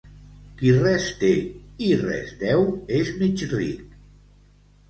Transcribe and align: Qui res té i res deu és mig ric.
Qui 0.61 0.71
res 0.77 1.03
té 1.19 1.29
i 1.87 1.91
res 2.05 2.33
deu 2.47 2.65
és 3.03 3.15
mig 3.23 3.45
ric. 3.55 3.97